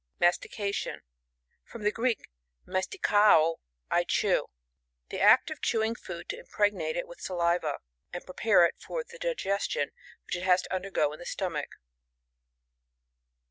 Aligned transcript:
Mastication.— 0.19 1.01
Fiom 1.71 1.83
the 1.83 1.91
Greek, 1.91 2.27
wias 2.65 2.87
tickao^ 2.87 3.57
I 3.91 4.03
chew. 4.03 4.47
The 5.09 5.17
b< 5.17 5.23
t 5.45 5.53
of 5.53 5.61
chew 5.61 5.83
ing 5.83 5.93
food 5.93 6.27
to 6.29 6.39
impregnate 6.39 6.97
it 6.97 7.07
with 7.07 7.21
sail* 7.21 7.37
va, 7.59 7.77
and 8.11 8.25
prepare 8.25 8.65
it 8.65 8.73
for 8.79 9.03
the 9.03 9.19
digestion 9.19 9.91
it 10.29 10.41
has 10.41 10.63
to 10.63 10.73
undergo 10.73 11.13
in 11.13 11.19
the 11.19 11.27
stomach. 11.27 11.69